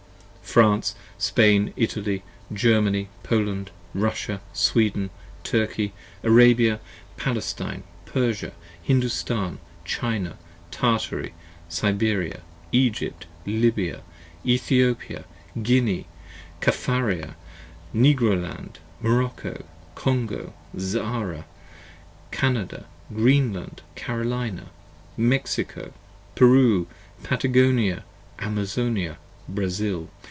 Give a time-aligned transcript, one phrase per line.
[0.43, 5.09] France, Spain, Italy, Germany, Poland, Russia, Sweden,
[5.45, 5.93] Turkey,
[6.25, 6.81] Arabia,
[7.15, 8.51] Palestine, Persia,
[8.83, 10.37] Hindostan, China,
[10.69, 11.33] Tartary,
[11.69, 12.41] Siberia,
[12.73, 14.01] 40 Egypt, Lybia,
[14.45, 15.23] Ethiopia,
[15.63, 16.05] Guinea,
[16.59, 17.37] Caffraria,
[17.95, 19.63] Negroland, Morocco,
[19.95, 21.45] Congo, Zaara,
[22.31, 24.65] Canada, Greenland, Carolina,
[25.15, 25.93] Mexico,
[26.35, 26.87] Peru,
[27.23, 28.03] Patagonia,
[28.39, 30.09] Amazonia, Brazil.